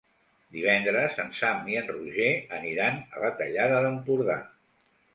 [0.53, 4.43] Divendres en Sam i en Roger aniran a la Tallada d'Empordà.